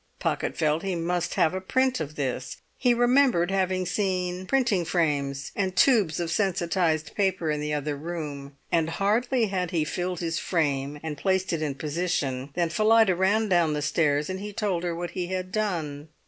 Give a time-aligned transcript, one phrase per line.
[0.17, 5.51] Pocket felt he must have a print of this; he remembered having seen printing frames
[5.55, 10.39] and tubes of sensitised paper in the other room; and hardly had he filled his
[10.39, 14.95] frame and placed it in position, than Phillida ran down stairs, and he told her
[14.95, 16.07] what he had done.